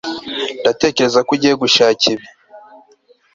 ndatekereza 0.61 1.19
ko 1.25 1.31
ugiye 1.35 1.53
gushaka 1.61 2.03
ibi 2.13 2.27